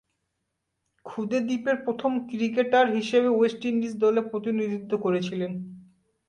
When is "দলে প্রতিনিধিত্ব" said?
4.03-4.91